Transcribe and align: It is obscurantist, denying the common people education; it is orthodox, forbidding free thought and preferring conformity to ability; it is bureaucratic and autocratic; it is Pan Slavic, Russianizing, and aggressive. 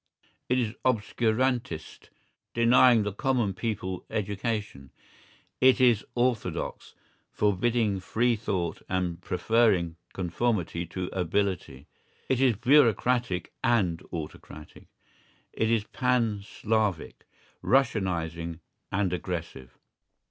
It 0.49 0.57
is 0.57 0.73
obscurantist, 0.83 2.09
denying 2.55 3.03
the 3.03 3.13
common 3.13 3.53
people 3.53 4.03
education; 4.09 4.89
it 5.59 5.79
is 5.79 6.03
orthodox, 6.15 6.95
forbidding 7.29 7.99
free 7.99 8.35
thought 8.35 8.81
and 8.89 9.21
preferring 9.21 9.97
conformity 10.11 10.87
to 10.87 11.05
ability; 11.13 11.85
it 12.29 12.41
is 12.41 12.55
bureaucratic 12.55 13.53
and 13.63 14.01
autocratic; 14.11 14.87
it 15.53 15.69
is 15.69 15.83
Pan 15.83 16.41
Slavic, 16.41 17.27
Russianizing, 17.63 18.57
and 18.91 19.13
aggressive. 19.13 19.77